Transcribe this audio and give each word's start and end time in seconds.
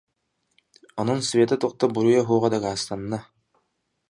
Онон 0.99 1.19
Света 1.29 1.55
туох 1.59 1.73
да 1.79 1.85
буруйа 1.93 2.21
суоҕа 2.27 2.49
дакаастанна 2.55 3.19